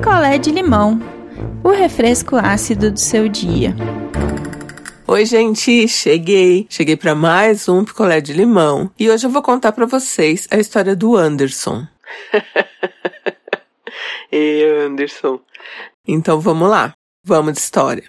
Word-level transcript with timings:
picolé 0.00 0.38
de 0.38 0.50
limão, 0.50 0.98
o 1.62 1.68
refresco 1.68 2.34
ácido 2.34 2.90
do 2.90 2.98
seu 2.98 3.28
dia. 3.28 3.76
Oi, 5.06 5.26
gente, 5.26 5.86
cheguei. 5.88 6.66
Cheguei 6.70 6.96
para 6.96 7.14
mais 7.14 7.68
um 7.68 7.84
picolé 7.84 8.18
de 8.18 8.32
limão 8.32 8.90
e 8.98 9.10
hoje 9.10 9.26
eu 9.26 9.30
vou 9.30 9.42
contar 9.42 9.72
para 9.72 9.84
vocês 9.84 10.48
a 10.50 10.56
história 10.56 10.96
do 10.96 11.14
Anderson. 11.14 11.86
Ei, 14.32 14.86
Anderson. 14.86 15.38
Então 16.08 16.40
vamos 16.40 16.70
lá. 16.70 16.94
Vamos 17.22 17.52
de 17.52 17.58
história. 17.58 18.04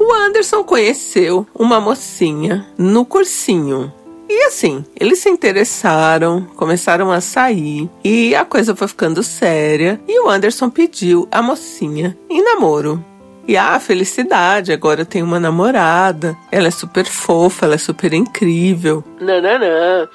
O 0.00 0.12
Anderson 0.12 0.64
conheceu 0.64 1.46
uma 1.54 1.80
mocinha 1.80 2.66
no 2.76 3.06
cursinho 3.06 3.92
e 4.34 4.46
assim, 4.46 4.84
eles 4.98 5.20
se 5.20 5.28
interessaram, 5.28 6.42
começaram 6.56 7.12
a 7.12 7.20
sair 7.20 7.88
e 8.02 8.34
a 8.34 8.44
coisa 8.44 8.74
foi 8.74 8.88
ficando 8.88 9.22
séria. 9.22 10.00
E 10.08 10.20
o 10.20 10.28
Anderson 10.28 10.68
pediu 10.68 11.28
a 11.30 11.40
mocinha 11.40 12.18
em 12.28 12.42
namoro. 12.42 13.04
E 13.46 13.56
a 13.56 13.74
ah, 13.74 13.80
felicidade, 13.80 14.72
agora 14.72 15.04
tem 15.04 15.22
uma 15.22 15.38
namorada. 15.38 16.36
Ela 16.50 16.68
é 16.68 16.70
super 16.70 17.04
fofa, 17.04 17.66
ela 17.66 17.74
é 17.74 17.78
super 17.78 18.12
incrível. 18.14 19.04
Nananã. 19.20 20.08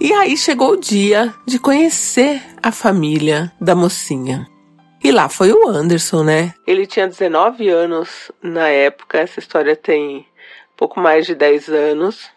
E 0.00 0.12
aí 0.12 0.36
chegou 0.36 0.72
o 0.72 0.80
dia 0.80 1.34
de 1.46 1.58
conhecer 1.58 2.42
a 2.62 2.70
família 2.70 3.50
da 3.60 3.74
mocinha. 3.74 4.46
E 5.02 5.10
lá 5.10 5.28
foi 5.28 5.50
o 5.52 5.68
Anderson, 5.68 6.22
né? 6.22 6.54
Ele 6.66 6.86
tinha 6.86 7.08
19 7.08 7.68
anos 7.70 8.30
na 8.42 8.68
época, 8.68 9.18
essa 9.18 9.40
história 9.40 9.74
tem 9.74 10.26
pouco 10.76 11.00
mais 11.00 11.26
de 11.26 11.34
10 11.34 11.68
anos. 11.70 12.30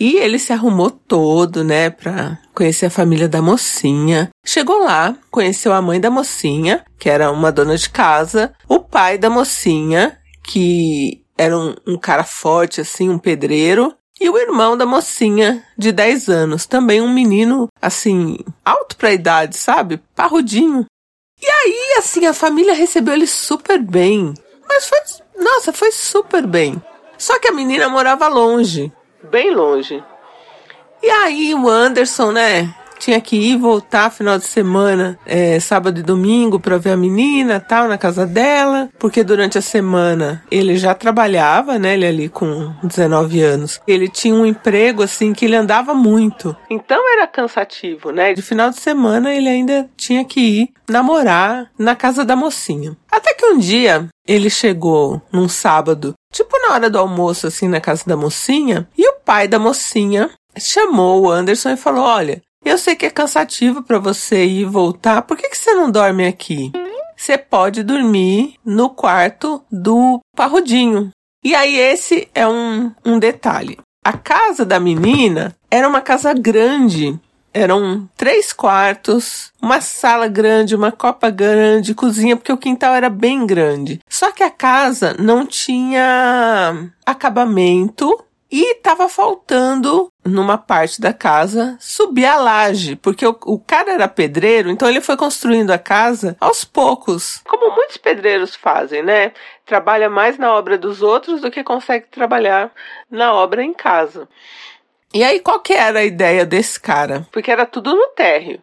E 0.00 0.16
ele 0.16 0.38
se 0.38 0.50
arrumou 0.50 0.90
todo, 0.90 1.62
né, 1.62 1.90
pra 1.90 2.38
conhecer 2.54 2.86
a 2.86 2.90
família 2.90 3.28
da 3.28 3.42
mocinha. 3.42 4.30
Chegou 4.46 4.82
lá, 4.82 5.14
conheceu 5.30 5.74
a 5.74 5.82
mãe 5.82 6.00
da 6.00 6.10
mocinha, 6.10 6.82
que 6.98 7.10
era 7.10 7.30
uma 7.30 7.52
dona 7.52 7.76
de 7.76 7.90
casa, 7.90 8.54
o 8.66 8.80
pai 8.80 9.18
da 9.18 9.28
mocinha, 9.28 10.18
que 10.42 11.22
era 11.36 11.56
um, 11.56 11.74
um 11.86 11.98
cara 11.98 12.24
forte, 12.24 12.80
assim, 12.80 13.10
um 13.10 13.18
pedreiro, 13.18 13.94
e 14.18 14.30
o 14.30 14.38
irmão 14.38 14.74
da 14.74 14.86
mocinha, 14.86 15.62
de 15.76 15.92
10 15.92 16.30
anos, 16.30 16.64
também 16.64 17.02
um 17.02 17.12
menino, 17.12 17.68
assim, 17.80 18.38
alto 18.64 18.96
pra 18.96 19.12
idade, 19.12 19.54
sabe? 19.58 20.00
Parrudinho. 20.14 20.86
E 21.42 21.46
aí, 21.46 21.96
assim, 21.98 22.24
a 22.24 22.32
família 22.32 22.72
recebeu 22.72 23.12
ele 23.12 23.26
super 23.26 23.78
bem. 23.78 24.32
Mas 24.66 24.88
foi, 24.88 24.98
nossa, 25.42 25.74
foi 25.74 25.92
super 25.92 26.46
bem. 26.46 26.82
Só 27.18 27.38
que 27.38 27.48
a 27.48 27.52
menina 27.52 27.86
morava 27.88 28.28
longe 28.28 28.90
bem 29.22 29.54
longe. 29.54 30.02
E 31.02 31.08
aí 31.08 31.54
o 31.54 31.68
Anderson, 31.68 32.32
né? 32.32 32.74
Tinha 32.98 33.18
que 33.18 33.34
ir 33.34 33.56
voltar 33.56 34.10
final 34.10 34.36
de 34.36 34.44
semana, 34.44 35.18
é, 35.24 35.58
sábado 35.58 35.98
e 35.98 36.02
domingo, 36.02 36.60
para 36.60 36.76
ver 36.76 36.90
a 36.90 36.96
menina 36.98 37.58
tal, 37.58 37.88
na 37.88 37.96
casa 37.96 38.26
dela, 38.26 38.90
porque 38.98 39.24
durante 39.24 39.56
a 39.56 39.62
semana 39.62 40.44
ele 40.50 40.76
já 40.76 40.94
trabalhava, 40.94 41.78
né? 41.78 41.94
Ele 41.94 42.06
ali 42.06 42.28
com 42.28 42.74
19 42.82 43.40
anos. 43.40 43.80
Ele 43.88 44.06
tinha 44.06 44.34
um 44.34 44.44
emprego 44.44 45.02
assim 45.02 45.32
que 45.32 45.46
ele 45.46 45.56
andava 45.56 45.94
muito. 45.94 46.54
Então 46.68 47.02
era 47.10 47.26
cansativo, 47.26 48.10
né? 48.10 48.34
De 48.34 48.42
final 48.42 48.68
de 48.68 48.78
semana 48.78 49.34
ele 49.34 49.48
ainda 49.48 49.88
tinha 49.96 50.22
que 50.22 50.40
ir 50.40 50.68
namorar 50.86 51.70
na 51.78 51.96
casa 51.96 52.22
da 52.22 52.36
mocinha. 52.36 52.94
Até 53.10 53.32
que 53.32 53.46
um 53.46 53.56
dia 53.56 54.10
ele 54.28 54.50
chegou 54.50 55.22
num 55.32 55.48
sábado, 55.48 56.14
tipo 56.32 56.58
na 56.58 56.74
hora 56.74 56.90
do 56.90 56.98
almoço, 56.98 57.46
assim, 57.46 57.68
na 57.68 57.80
casa 57.80 58.04
da 58.06 58.16
mocinha, 58.16 58.88
e 58.96 59.08
o 59.08 59.20
pai 59.24 59.48
da 59.48 59.58
mocinha 59.58 60.30
chamou 60.58 61.22
o 61.22 61.30
Anderson 61.30 61.70
e 61.70 61.76
falou: 61.76 62.04
Olha, 62.04 62.42
eu 62.64 62.76
sei 62.76 62.94
que 62.94 63.06
é 63.06 63.10
cansativo 63.10 63.82
para 63.82 63.98
você 63.98 64.44
ir 64.44 64.60
e 64.60 64.64
voltar, 64.64 65.22
por 65.22 65.36
que, 65.36 65.48
que 65.48 65.56
você 65.56 65.72
não 65.72 65.90
dorme 65.90 66.26
aqui? 66.26 66.72
Você 67.16 67.36
pode 67.36 67.82
dormir 67.82 68.54
no 68.64 68.90
quarto 68.90 69.62
do 69.70 70.20
parrudinho. 70.34 71.10
E 71.44 71.54
aí, 71.54 71.76
esse 71.76 72.28
é 72.34 72.46
um, 72.46 72.92
um 73.04 73.18
detalhe. 73.18 73.78
A 74.04 74.14
casa 74.14 74.64
da 74.64 74.80
menina 74.80 75.54
era 75.70 75.88
uma 75.88 76.00
casa 76.00 76.32
grande 76.32 77.18
eram 77.52 78.08
três 78.16 78.52
quartos, 78.52 79.52
uma 79.60 79.80
sala 79.80 80.28
grande, 80.28 80.76
uma 80.76 80.92
copa 80.92 81.30
grande, 81.30 81.94
cozinha, 81.94 82.36
porque 82.36 82.52
o 82.52 82.58
quintal 82.58 82.94
era 82.94 83.10
bem 83.10 83.46
grande. 83.46 84.00
Só 84.08 84.32
que 84.32 84.42
a 84.42 84.50
casa 84.50 85.14
não 85.18 85.44
tinha 85.44 86.90
acabamento 87.04 88.24
e 88.50 88.72
estava 88.72 89.08
faltando 89.08 90.10
numa 90.24 90.58
parte 90.58 91.00
da 91.00 91.12
casa 91.12 91.76
subir 91.78 92.26
a 92.26 92.36
laje, 92.36 92.96
porque 92.96 93.24
o, 93.24 93.36
o, 93.44 93.58
cara 93.58 93.92
era 93.92 94.08
pedreiro, 94.08 94.70
então 94.70 94.88
ele 94.88 95.00
foi 95.00 95.16
construindo 95.16 95.70
a 95.70 95.78
casa 95.78 96.36
aos 96.40 96.64
poucos, 96.64 97.40
como 97.46 97.74
muitos 97.74 97.96
pedreiros 97.96 98.56
fazem, 98.56 99.02
né? 99.02 99.32
Trabalha 99.64 100.10
mais 100.10 100.36
na 100.36 100.52
obra 100.52 100.76
dos 100.76 101.00
outros 101.00 101.40
do 101.40 101.50
que 101.50 101.62
consegue 101.62 102.06
trabalhar 102.08 102.72
na 103.08 103.32
obra 103.32 103.62
em 103.62 103.72
casa. 103.72 104.28
E 105.12 105.24
aí, 105.24 105.40
qual 105.40 105.60
que 105.60 105.72
era 105.72 106.00
a 106.00 106.04
ideia 106.04 106.46
desse 106.46 106.78
cara? 106.78 107.26
Porque 107.32 107.50
era 107.50 107.66
tudo 107.66 107.94
no 107.94 108.08
térreo. 108.08 108.62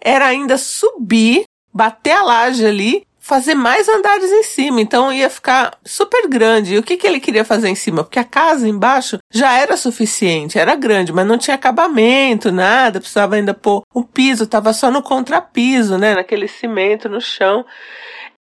Era 0.00 0.26
ainda 0.26 0.58
subir, 0.58 1.44
bater 1.72 2.12
a 2.12 2.22
laje 2.22 2.64
ali, 2.64 3.06
fazer 3.28 3.54
mais 3.54 3.86
andares 3.88 4.30
em 4.30 4.42
cima. 4.42 4.80
Então 4.80 5.12
ia 5.12 5.28
ficar 5.28 5.76
super 5.84 6.28
grande. 6.28 6.74
E 6.74 6.78
o 6.78 6.82
que, 6.82 6.96
que 6.96 7.06
ele 7.06 7.20
queria 7.20 7.44
fazer 7.44 7.68
em 7.68 7.74
cima? 7.74 8.02
Porque 8.02 8.18
a 8.18 8.24
casa 8.24 8.66
embaixo 8.66 9.18
já 9.30 9.52
era 9.58 9.76
suficiente, 9.76 10.58
era 10.58 10.74
grande, 10.74 11.12
mas 11.12 11.26
não 11.26 11.36
tinha 11.36 11.54
acabamento, 11.54 12.50
nada. 12.50 13.00
Precisava 13.00 13.36
ainda 13.36 13.52
pôr 13.52 13.82
o 13.94 14.02
piso, 14.02 14.46
tava 14.46 14.72
só 14.72 14.90
no 14.90 15.02
contrapiso, 15.02 15.98
né? 15.98 16.14
Naquele 16.14 16.48
cimento 16.48 17.08
no 17.08 17.20
chão. 17.20 17.66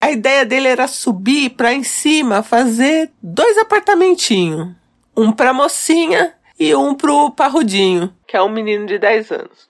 A 0.02 0.10
ideia 0.10 0.46
dele 0.46 0.70
era 0.70 0.88
subir 0.88 1.52
para 1.52 1.74
em 1.74 1.84
cima, 1.84 2.42
fazer 2.42 3.12
dois 3.22 3.58
apartamentinhos. 3.58 4.70
Um 5.16 5.32
pra 5.32 5.54
mocinha 5.54 6.34
e 6.62 6.76
um 6.76 6.94
pro 6.94 7.32
Parrudinho, 7.32 8.14
que 8.28 8.38
é 8.38 8.42
um 8.42 8.48
menino 8.48 8.86
de 8.86 9.00
10 9.00 9.32
anos. 9.32 9.68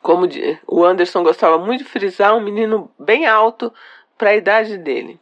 Como 0.00 0.26
o 0.66 0.82
Anderson 0.82 1.22
gostava 1.22 1.58
muito 1.58 1.84
de 1.84 1.90
frisar, 1.90 2.34
um 2.34 2.40
menino 2.40 2.90
bem 2.98 3.26
alto 3.26 3.70
para 4.16 4.30
a 4.30 4.36
idade 4.36 4.78
dele. 4.78 5.20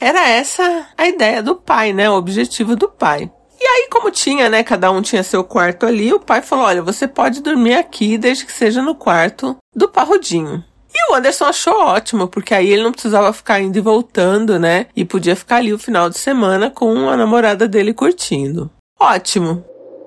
Era 0.00 0.26
essa 0.26 0.88
a 0.96 1.06
ideia 1.06 1.42
do 1.42 1.54
pai, 1.54 1.92
né? 1.92 2.08
O 2.08 2.14
objetivo 2.14 2.74
do 2.74 2.88
pai. 2.88 3.30
E 3.60 3.64
aí, 3.64 3.88
como 3.90 4.10
tinha, 4.10 4.48
né? 4.48 4.64
Cada 4.64 4.90
um 4.90 5.02
tinha 5.02 5.22
seu 5.22 5.44
quarto 5.44 5.84
ali, 5.84 6.14
o 6.14 6.18
pai 6.18 6.40
falou: 6.40 6.64
olha, 6.64 6.80
você 6.80 7.06
pode 7.06 7.42
dormir 7.42 7.74
aqui 7.74 8.16
desde 8.16 8.46
que 8.46 8.52
seja 8.52 8.80
no 8.80 8.94
quarto 8.94 9.58
do 9.76 9.86
Parrudinho. 9.86 10.64
E 10.94 11.12
o 11.12 11.14
Anderson 11.14 11.44
achou 11.44 11.74
ótimo, 11.74 12.26
porque 12.26 12.54
aí 12.54 12.70
ele 12.70 12.82
não 12.82 12.92
precisava 12.92 13.32
ficar 13.34 13.60
indo 13.60 13.76
e 13.76 13.82
voltando, 13.82 14.58
né? 14.58 14.86
E 14.96 15.04
podia 15.04 15.36
ficar 15.36 15.56
ali 15.56 15.74
o 15.74 15.78
final 15.78 16.08
de 16.08 16.18
semana 16.18 16.70
com 16.70 17.10
a 17.10 17.16
namorada 17.18 17.68
dele 17.68 17.92
curtindo. 17.92 18.70
Ótimo. 18.98 19.64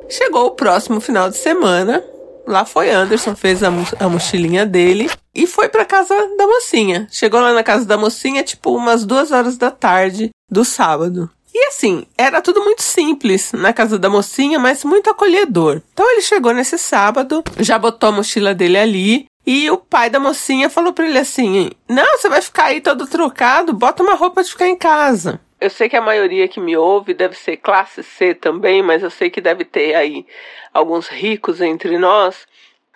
Chegou 0.09 0.47
o 0.47 0.51
próximo 0.51 0.99
final 0.99 1.29
de 1.29 1.37
semana. 1.37 2.03
Lá 2.47 2.63
foi 2.63 2.91
Anderson, 2.91 3.35
fez 3.35 3.63
a, 3.63 3.69
a 3.99 4.07
mochilinha 4.07 4.65
dele 4.65 5.09
e 5.33 5.47
foi 5.47 5.67
pra 5.67 5.83
casa 5.83 6.13
da 6.37 6.45
mocinha. 6.45 7.07
Chegou 7.11 7.41
lá 7.41 7.51
na 7.51 7.63
casa 7.63 7.85
da 7.85 7.97
mocinha, 7.97 8.43
tipo, 8.43 8.75
umas 8.75 9.03
duas 9.03 9.31
horas 9.31 9.57
da 9.57 9.71
tarde 9.71 10.29
do 10.49 10.63
sábado. 10.63 11.29
E 11.53 11.67
assim, 11.67 12.05
era 12.17 12.41
tudo 12.41 12.61
muito 12.63 12.83
simples 12.83 13.53
na 13.53 13.71
casa 13.71 13.97
da 13.97 14.09
mocinha, 14.09 14.59
mas 14.59 14.83
muito 14.83 15.09
acolhedor. 15.09 15.81
Então 15.93 16.11
ele 16.11 16.21
chegou 16.21 16.53
nesse 16.53 16.77
sábado, 16.77 17.43
já 17.59 17.79
botou 17.79 18.09
a 18.09 18.11
mochila 18.11 18.53
dele 18.53 18.77
ali. 18.77 19.25
E 19.47 19.69
o 19.69 19.77
pai 19.77 20.09
da 20.09 20.19
mocinha 20.19 20.69
falou 20.69 20.91
pra 20.91 21.07
ele 21.07 21.17
assim: 21.17 21.71
Não, 21.87 22.17
você 22.17 22.27
vai 22.27 22.41
ficar 22.41 22.65
aí 22.65 22.81
todo 22.81 23.07
trocado, 23.07 23.73
bota 23.73 24.03
uma 24.03 24.15
roupa 24.15 24.43
de 24.43 24.49
ficar 24.49 24.67
em 24.67 24.75
casa. 24.75 25.39
Eu 25.65 25.69
sei 25.71 25.89
que 25.89 25.97
a 25.97 26.01
maioria 26.01 26.47
que 26.47 26.59
me 26.59 26.77
ouve 26.77 27.11
deve 27.11 27.35
ser 27.35 27.57
classe 27.57 28.03
C 28.03 28.35
também, 28.35 28.83
mas 28.83 29.01
eu 29.01 29.09
sei 29.09 29.31
que 29.31 29.41
deve 29.41 29.65
ter 29.65 29.95
aí 29.95 30.23
alguns 30.71 31.07
ricos 31.07 31.59
entre 31.59 31.97
nós. 31.97 32.47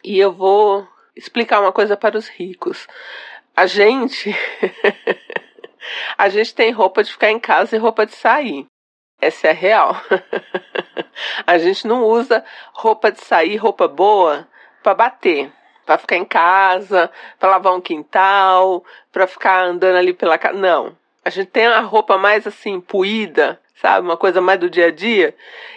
E 0.03 0.19
eu 0.19 0.31
vou 0.31 0.87
explicar 1.15 1.61
uma 1.61 1.71
coisa 1.71 1.97
para 1.97 2.15
os 2.15 2.27
ricos. 2.27 2.87
A 3.55 3.65
gente. 3.65 4.35
a 6.15 6.29
gente 6.29 6.53
tem 6.53 6.71
roupa 6.71 7.03
de 7.03 7.11
ficar 7.11 7.31
em 7.31 7.39
casa 7.39 7.75
e 7.75 7.79
roupa 7.79 8.05
de 8.05 8.13
sair. 8.13 8.67
Essa 9.19 9.47
é 9.47 9.49
a 9.49 9.53
real. 9.53 9.99
a 11.47 11.57
gente 11.57 11.87
não 11.87 12.03
usa 12.03 12.45
roupa 12.71 13.11
de 13.11 13.19
sair, 13.19 13.55
roupa 13.55 13.87
boa, 13.87 14.47
para 14.83 14.93
bater 14.93 15.51
para 15.87 15.97
ficar 15.97 16.17
em 16.17 16.25
casa, 16.25 17.09
para 17.39 17.49
lavar 17.49 17.73
um 17.73 17.81
quintal, 17.81 18.85
para 19.11 19.25
ficar 19.25 19.63
andando 19.63 19.95
ali 19.95 20.13
pela 20.13 20.37
casa. 20.37 20.55
Não. 20.55 20.98
A 21.23 21.29
gente 21.29 21.49
tem 21.49 21.67
a 21.67 21.79
roupa 21.81 22.17
mais 22.17 22.47
assim, 22.47 22.79
puída, 22.79 23.59
sabe? 23.75 24.07
Uma 24.07 24.17
coisa 24.17 24.41
mais 24.41 24.59
do 24.59 24.69
dia 24.69 24.87
a 24.87 24.91
dia, 24.91 25.35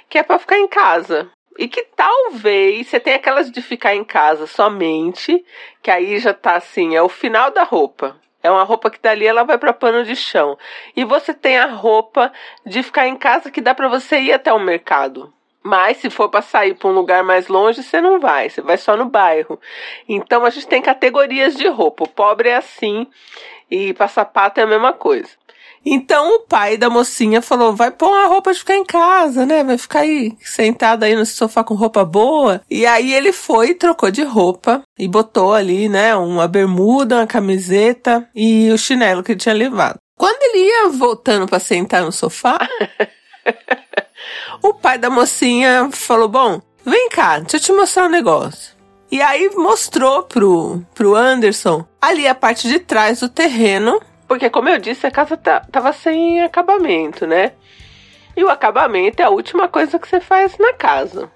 que 0.08 0.18
é 0.18 0.22
para 0.22 0.38
ficar 0.38 0.58
em 0.58 0.68
casa. 0.68 1.30
E 1.58 1.68
que 1.68 1.82
talvez 1.94 2.88
você 2.88 2.98
tenha 2.98 3.16
aquelas 3.16 3.50
de 3.50 3.60
ficar 3.60 3.94
em 3.94 4.04
casa 4.04 4.46
somente, 4.46 5.44
que 5.82 5.90
aí 5.90 6.18
já 6.18 6.32
tá 6.32 6.56
assim, 6.56 6.96
é 6.96 7.02
o 7.02 7.08
final 7.08 7.50
da 7.50 7.62
roupa. 7.62 8.16
É 8.42 8.50
uma 8.50 8.64
roupa 8.64 8.90
que 8.90 9.00
dali 9.00 9.26
ela 9.26 9.44
vai 9.44 9.58
para 9.58 9.72
pano 9.72 10.04
de 10.04 10.16
chão. 10.16 10.58
E 10.96 11.04
você 11.04 11.32
tem 11.32 11.58
a 11.58 11.66
roupa 11.66 12.32
de 12.66 12.82
ficar 12.82 13.06
em 13.06 13.16
casa 13.16 13.50
que 13.50 13.60
dá 13.60 13.74
para 13.74 13.88
você 13.88 14.18
ir 14.18 14.32
até 14.32 14.52
o 14.52 14.58
mercado. 14.58 15.32
Mas 15.62 15.98
se 15.98 16.10
for 16.10 16.28
para 16.28 16.42
sair 16.42 16.74
para 16.74 16.88
um 16.88 16.92
lugar 16.92 17.22
mais 17.22 17.46
longe, 17.46 17.82
você 17.82 18.00
não 18.00 18.18
vai, 18.18 18.50
você 18.50 18.60
vai 18.60 18.76
só 18.76 18.96
no 18.96 19.06
bairro. 19.06 19.60
Então 20.08 20.44
a 20.44 20.50
gente 20.50 20.66
tem 20.66 20.82
categorias 20.82 21.54
de 21.54 21.68
roupa. 21.68 22.04
O 22.04 22.08
pobre 22.08 22.48
é 22.48 22.56
assim 22.56 23.06
e 23.70 23.92
para 23.94 24.08
sapato 24.08 24.60
é 24.60 24.64
a 24.64 24.66
mesma 24.66 24.92
coisa. 24.92 25.30
Então 25.84 26.36
o 26.36 26.40
pai 26.40 26.76
da 26.76 26.88
mocinha 26.88 27.42
falou: 27.42 27.74
vai 27.74 27.90
pôr 27.90 28.08
uma 28.08 28.26
roupa 28.26 28.52
de 28.52 28.58
ficar 28.60 28.76
em 28.76 28.84
casa, 28.84 29.44
né? 29.44 29.64
Vai 29.64 29.76
ficar 29.76 30.00
aí 30.00 30.32
sentado 30.40 31.02
aí 31.02 31.14
no 31.16 31.26
sofá 31.26 31.64
com 31.64 31.74
roupa 31.74 32.04
boa. 32.04 32.60
E 32.70 32.86
aí 32.86 33.12
ele 33.12 33.32
foi, 33.32 33.74
trocou 33.74 34.10
de 34.10 34.22
roupa 34.22 34.82
e 34.98 35.08
botou 35.08 35.52
ali, 35.54 35.88
né? 35.88 36.14
Uma 36.14 36.46
bermuda, 36.46 37.16
uma 37.16 37.26
camiseta 37.26 38.28
e 38.34 38.70
o 38.70 38.78
chinelo 38.78 39.22
que 39.22 39.32
ele 39.32 39.40
tinha 39.40 39.54
levado. 39.54 39.98
Quando 40.16 40.42
ele 40.42 40.66
ia 40.66 40.88
voltando 40.90 41.48
para 41.48 41.58
sentar 41.58 42.02
no 42.02 42.12
sofá. 42.12 42.58
o 44.62 44.72
pai 44.72 44.96
da 44.98 45.10
mocinha 45.10 45.90
falou: 45.92 46.28
Bom, 46.28 46.60
vem 46.84 47.08
cá, 47.08 47.38
deixa 47.38 47.56
eu 47.56 47.60
te 47.60 47.72
mostrar 47.72 48.06
um 48.06 48.10
negócio. 48.10 48.74
E 49.10 49.20
aí 49.20 49.50
mostrou 49.56 50.22
pro, 50.22 50.82
pro 50.94 51.14
Anderson 51.14 51.84
ali 52.00 52.26
a 52.26 52.34
parte 52.34 52.66
de 52.66 52.78
trás 52.78 53.20
do 53.20 53.28
terreno, 53.28 54.00
porque 54.32 54.48
como 54.48 54.70
eu 54.70 54.78
disse, 54.78 55.06
a 55.06 55.10
casa 55.10 55.36
tá, 55.36 55.60
tava 55.70 55.92
sem 55.92 56.42
acabamento, 56.42 57.26
né? 57.26 57.52
E 58.34 58.42
o 58.42 58.48
acabamento 58.48 59.20
é 59.20 59.26
a 59.26 59.28
última 59.28 59.68
coisa 59.68 59.98
que 59.98 60.08
você 60.08 60.20
faz 60.20 60.56
na 60.56 60.72
casa. 60.72 61.30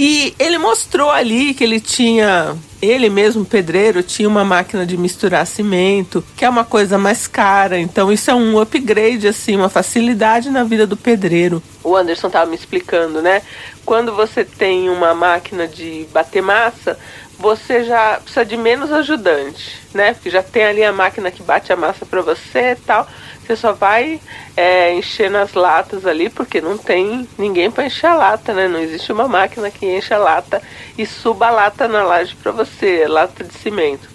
E 0.00 0.32
ele 0.38 0.58
mostrou 0.58 1.10
ali 1.10 1.52
que 1.52 1.64
ele 1.64 1.80
tinha, 1.80 2.56
ele 2.80 3.10
mesmo, 3.10 3.44
pedreiro, 3.44 4.00
tinha 4.00 4.28
uma 4.28 4.44
máquina 4.44 4.86
de 4.86 4.96
misturar 4.96 5.44
cimento, 5.44 6.24
que 6.36 6.44
é 6.44 6.48
uma 6.48 6.64
coisa 6.64 6.96
mais 6.96 7.26
cara. 7.26 7.80
Então 7.80 8.12
isso 8.12 8.30
é 8.30 8.34
um 8.34 8.60
upgrade, 8.60 9.26
assim, 9.26 9.56
uma 9.56 9.68
facilidade 9.68 10.50
na 10.50 10.62
vida 10.62 10.86
do 10.86 10.96
pedreiro. 10.96 11.60
O 11.82 11.96
Anderson 11.96 12.28
estava 12.28 12.48
me 12.48 12.54
explicando, 12.54 13.20
né? 13.20 13.42
Quando 13.84 14.14
você 14.14 14.44
tem 14.44 14.88
uma 14.88 15.14
máquina 15.14 15.66
de 15.66 16.06
bater 16.12 16.42
massa, 16.42 16.96
você 17.36 17.82
já 17.82 18.20
precisa 18.22 18.44
de 18.44 18.56
menos 18.56 18.92
ajudante, 18.92 19.80
né? 19.92 20.14
Porque 20.14 20.30
já 20.30 20.44
tem 20.44 20.62
ali 20.64 20.84
a 20.84 20.92
máquina 20.92 21.28
que 21.32 21.42
bate 21.42 21.72
a 21.72 21.76
massa 21.76 22.06
para 22.06 22.22
você 22.22 22.70
e 22.70 22.76
tal. 22.76 23.04
Você 23.48 23.56
só 23.56 23.72
vai 23.72 24.20
é, 24.54 24.92
enchendo 24.92 25.38
as 25.38 25.54
latas 25.54 26.04
ali, 26.04 26.28
porque 26.28 26.60
não 26.60 26.76
tem 26.76 27.26
ninguém 27.38 27.70
para 27.70 27.86
encher 27.86 28.08
a 28.08 28.14
lata, 28.14 28.52
né? 28.52 28.68
Não 28.68 28.78
existe 28.78 29.10
uma 29.10 29.26
máquina 29.26 29.70
que 29.70 29.86
enche 29.86 30.12
a 30.12 30.18
lata 30.18 30.60
e 30.98 31.06
suba 31.06 31.46
a 31.46 31.50
lata 31.50 31.88
na 31.88 32.02
laje 32.02 32.36
para 32.36 32.52
você, 32.52 33.06
lata 33.08 33.42
de 33.42 33.54
cimento. 33.54 34.06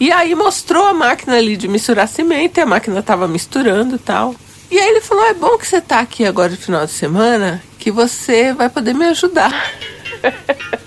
E 0.00 0.10
aí 0.10 0.34
mostrou 0.34 0.84
a 0.84 0.92
máquina 0.92 1.36
ali 1.36 1.56
de 1.56 1.68
misturar 1.68 2.08
cimento, 2.08 2.58
e 2.58 2.60
a 2.60 2.66
máquina 2.66 3.00
tava 3.04 3.28
misturando 3.28 4.00
tal. 4.00 4.34
E 4.68 4.80
aí 4.80 4.88
ele 4.88 5.00
falou: 5.00 5.24
é 5.26 5.34
bom 5.34 5.56
que 5.56 5.66
você 5.68 5.80
tá 5.80 6.00
aqui 6.00 6.24
agora 6.24 6.50
no 6.50 6.56
final 6.56 6.84
de 6.84 6.90
semana, 6.90 7.62
que 7.78 7.92
você 7.92 8.52
vai 8.52 8.68
poder 8.68 8.94
me 8.94 9.04
ajudar. 9.04 9.52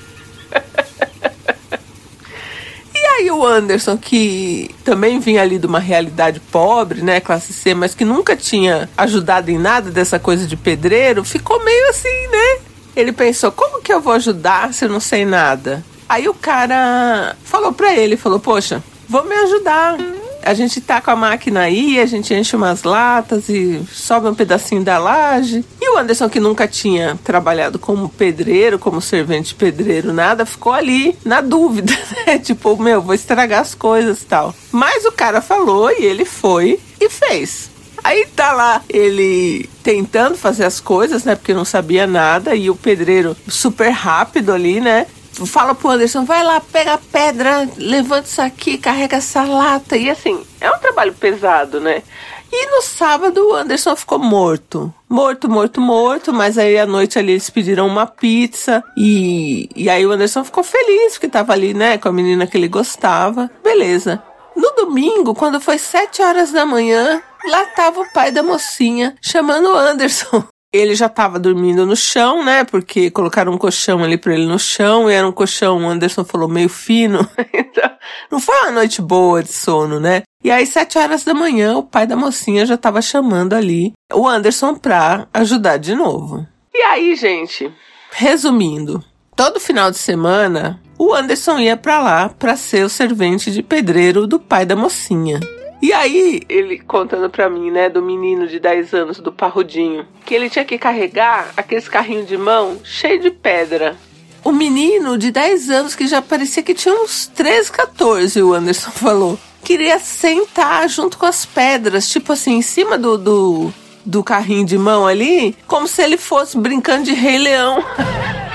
aí 3.20 3.30
o 3.30 3.46
Anderson, 3.46 3.98
que 3.98 4.74
também 4.84 5.20
vinha 5.20 5.42
ali 5.42 5.60
de 5.60 5.68
uma 5.68 5.80
realidade 5.80 6.40
pobre, 6.40 7.02
né, 7.02 7.20
classe 7.20 7.54
C, 7.54 7.74
mas 7.74 7.94
que 7.94 8.06
nunca 8.06 8.36
tinha 8.36 8.90
ajudado 8.98 9.52
em 9.52 9.58
nada 9.58 9.92
dessa 9.92 10.18
coisa 10.18 10.48
de 10.48 10.56
pedreiro, 10.56 11.24
ficou 11.24 11.64
meio 11.64 11.90
assim, 11.90 12.28
né? 12.32 12.60
Ele 12.96 13.12
pensou, 13.12 13.52
como 13.52 13.82
que 13.82 13.94
eu 13.94 14.02
vou 14.02 14.14
ajudar 14.14 14.74
se 14.74 14.86
eu 14.86 14.90
não 14.90 15.00
sei 15.00 15.26
nada? 15.26 15.84
Aí 16.08 16.28
o 16.28 16.34
cara 16.34 17.36
falou 17.44 17.72
pra 17.72 17.96
ele, 17.96 18.18
falou, 18.18 18.40
poxa, 18.40 18.84
vou 19.08 19.24
me 19.26 19.36
ajudar 19.36 19.98
a 20.44 20.54
gente 20.54 20.82
tá 20.82 21.02
com 21.02 21.12
a 21.12 21.16
máquina 21.16 21.62
aí, 21.62 22.00
a 22.00 22.06
gente 22.06 22.34
enche 22.34 22.56
umas 22.56 22.84
latas 22.84 23.50
e 23.50 23.82
sobe 23.92 24.28
um 24.28 24.36
pedacinho 24.36 24.84
da 24.84 24.98
laje. 24.98 25.64
E 25.82 25.90
o 25.90 25.98
Anderson, 25.98 26.30
que 26.30 26.40
nunca 26.40 26.68
tinha 26.68 27.18
trabalhado 27.24 27.78
como 27.80 28.10
pedreiro, 28.10 28.80
como 28.80 29.02
servente 29.02 29.56
pedreiro, 29.56 30.14
nada, 30.14 30.46
ficou 30.46 30.74
ali 30.74 31.18
na 31.26 31.42
dúvida, 31.42 31.94
né? 32.26 32.40
Tipo, 32.40 32.78
meu, 32.82 33.02
vou 33.02 33.14
estragar 33.14 33.62
as 33.62 33.76
coisas 33.76 34.22
e 34.22 34.26
tal. 34.26 34.56
Mas 34.72 35.06
o 35.06 35.12
cara 35.12 35.42
falou 35.42 35.92
e 35.92 36.04
ele 36.04 36.26
foi 36.26 36.80
e 37.00 37.10
fez. 37.10 37.70
Aí 38.04 38.26
tá 38.36 38.54
lá 38.54 38.82
ele 38.90 39.70
tentando 39.84 40.38
fazer 40.38 40.64
as 40.64 40.80
coisas, 40.80 41.26
né? 41.26 41.36
Porque 41.36 41.54
não 41.54 41.66
sabia 41.66 42.08
nada. 42.08 42.56
E 42.56 42.70
o 42.70 42.76
pedreiro 42.76 43.36
super 43.48 43.90
rápido 43.90 44.54
ali, 44.54 44.80
né? 44.80 45.06
Fala 45.46 45.76
pro 45.76 45.90
Anderson, 45.90 46.26
vai 46.26 46.44
lá, 46.44 46.60
pega 46.60 46.94
a 46.94 46.98
pedra, 46.98 47.68
levanta 47.78 48.28
isso 48.28 48.42
aqui, 48.42 48.78
carrega 48.78 49.18
essa 49.18 49.44
lata. 49.44 49.98
E 49.98 50.10
assim, 50.10 50.44
é 50.60 50.70
um 50.72 50.80
trabalho 50.80 51.14
pesado, 51.14 51.80
né? 51.80 52.04
E 52.52 52.66
no 52.72 52.82
sábado 52.82 53.48
o 53.48 53.54
Anderson 53.54 53.96
ficou 53.96 54.18
morto. 54.18 54.94
Morto, 55.08 55.48
morto, 55.48 55.80
morto. 55.80 56.34
Mas 56.34 56.58
aí 56.58 56.80
à 56.80 56.86
noite 56.86 57.20
ali 57.20 57.34
eles 57.34 57.50
pediram 57.50 57.86
uma 57.86 58.08
pizza. 58.08 58.84
E, 58.98 59.70
e 59.76 59.90
aí 59.90 60.06
o 60.06 60.12
Anderson 60.12 60.44
ficou 60.44 60.64
feliz, 60.64 61.14
porque 61.14 61.28
tava 61.28 61.54
ali, 61.54 61.74
né, 61.74 61.98
com 61.98 62.10
a 62.10 62.12
menina 62.12 62.48
que 62.48 62.58
ele 62.58 62.68
gostava. 62.68 63.50
Beleza. 63.64 64.22
No 64.56 64.72
domingo, 64.72 65.36
quando 65.36 65.62
foi 65.62 65.78
sete 65.78 66.22
horas 66.22 66.52
da 66.52 66.66
manhã, 66.66 67.22
lá 67.48 67.66
tava 67.68 68.02
o 68.02 68.12
pai 68.12 68.32
da 68.32 68.42
mocinha 68.42 69.16
chamando 69.22 69.70
o 69.70 69.78
Anderson. 69.78 70.44
Ele 70.72 70.94
já 70.94 71.08
estava 71.08 71.40
dormindo 71.40 71.86
no 71.86 71.96
chão, 71.96 72.46
né? 72.46 72.64
Porque 72.64 73.10
colocaram 73.10 73.52
um 73.52 73.58
colchão 73.58 74.04
ali 74.04 74.18
para 74.18 74.34
ele 74.34 74.46
no 74.46 74.60
chão 74.60 75.10
e 75.10 75.14
era 75.14 75.28
um 75.28 75.32
colchão, 75.32 75.84
o 75.84 75.88
Anderson 75.90 76.24
falou, 76.24 76.48
meio 76.48 76.70
fino. 76.70 77.28
então, 77.52 77.90
não 78.32 78.40
foi 78.40 78.56
uma 78.62 78.72
noite 78.72 79.02
boa 79.02 79.42
de 79.42 79.52
sono, 79.52 80.00
né? 80.00 80.22
E 80.44 80.52
aí, 80.52 80.66
sete 80.66 80.98
horas 80.98 81.24
da 81.24 81.34
manhã, 81.34 81.78
o 81.78 81.84
pai 81.84 82.06
da 82.06 82.16
mocinha 82.16 82.66
já 82.66 82.76
estava 82.76 83.02
chamando 83.02 83.54
ali 83.54 83.94
o 84.14 84.28
Anderson 84.28 84.76
pra 84.76 85.28
ajudar 85.34 85.78
de 85.78 85.96
novo. 85.96 86.48
E 86.74 86.82
aí, 86.84 87.16
gente, 87.16 87.72
resumindo, 88.12 89.04
todo 89.36 89.60
final 89.60 89.90
de 89.90 89.98
semana, 89.98 90.80
o 90.98 91.14
Anderson 91.14 91.58
ia 91.58 91.76
para 91.76 92.00
lá 92.00 92.30
para 92.30 92.56
ser 92.56 92.86
o 92.86 92.90
servente 92.90 93.52
de 93.52 93.64
pedreiro 93.64 94.28
do 94.28 94.40
pai 94.40 94.66
da 94.66 94.76
mocinha. 94.76 95.40
E 95.82 95.94
aí, 95.94 96.42
ele 96.50 96.80
contando 96.80 97.30
pra 97.30 97.50
mim, 97.50 97.72
né, 97.72 97.90
do 97.90 98.02
menino 98.02 98.48
de 98.48 98.60
10 98.60 98.94
anos, 98.94 99.20
do 99.20 99.32
parrudinho, 99.32 100.06
que 100.26 100.36
ele 100.36 100.50
tinha 100.50 100.66
que 100.66 100.78
carregar 100.78 101.54
aqueles 101.56 101.88
carrinhos 101.88 102.28
de 102.28 102.38
mão 102.38 102.80
cheio 102.84 103.20
de 103.20 103.32
pedra. 103.32 103.96
O 104.44 104.52
menino 104.52 105.18
de 105.18 105.32
10 105.32 105.70
anos, 105.70 105.96
que 105.96 106.06
já 106.06 106.22
parecia 106.22 106.64
que 106.64 106.74
tinha 106.74 106.94
uns 106.94 107.28
13, 107.28 107.72
14, 107.72 108.42
o 108.42 108.54
Anderson 108.54 108.92
falou, 108.92 109.40
queria 109.64 110.00
sentar 110.00 110.90
junto 110.90 111.18
com 111.18 111.26
as 111.26 111.46
pedras, 111.46 112.10
tipo 112.10 112.34
assim, 112.34 112.56
em 112.56 112.62
cima 112.62 112.98
do, 112.98 113.18
do, 113.18 113.74
do 114.06 114.22
carrinho 114.22 114.66
de 114.66 114.78
mão 114.78 115.08
ali, 115.08 115.56
como 115.66 115.88
se 115.88 116.02
ele 116.02 116.18
fosse 116.18 116.58
brincando 116.58 117.06
de 117.06 117.14
Rei 117.14 117.38
Leão. 117.38 117.82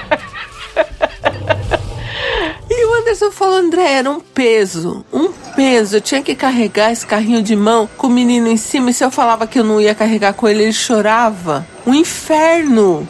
Anderson 3.04 3.30
falou, 3.30 3.56
André, 3.56 3.92
era 3.92 4.10
um 4.10 4.18
peso, 4.18 5.04
um 5.12 5.30
peso. 5.54 5.96
Eu 5.96 6.00
tinha 6.00 6.22
que 6.22 6.34
carregar 6.34 6.90
esse 6.90 7.06
carrinho 7.06 7.42
de 7.42 7.54
mão 7.54 7.86
com 7.98 8.06
o 8.06 8.10
menino 8.10 8.48
em 8.48 8.56
cima. 8.56 8.90
E 8.90 8.94
se 8.94 9.04
eu 9.04 9.10
falava 9.10 9.46
que 9.46 9.58
eu 9.58 9.64
não 9.64 9.78
ia 9.78 9.94
carregar 9.94 10.32
com 10.32 10.48
ele, 10.48 10.62
ele 10.62 10.72
chorava. 10.72 11.66
Um 11.86 11.92
inferno. 11.92 13.06